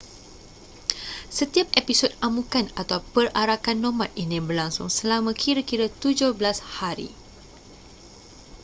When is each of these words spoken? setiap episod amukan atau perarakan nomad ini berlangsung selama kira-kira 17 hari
setiap 1.37 1.67
episod 1.81 2.09
amukan 2.27 2.65
atau 2.81 2.97
perarakan 3.13 3.77
nomad 3.85 4.09
ini 4.23 4.37
berlangsung 4.47 4.89
selama 4.97 5.29
kira-kira 5.43 5.87
17 6.03 6.41
hari 6.79 7.09